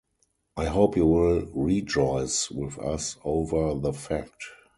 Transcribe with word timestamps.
I 0.57 0.65
hope 0.65 0.97
you 0.97 1.05
will 1.05 1.45
rejoice 1.53 2.49
with 2.49 2.79
us 2.79 3.17
over 3.23 3.75
the 3.75 3.93
fact. 3.93 4.41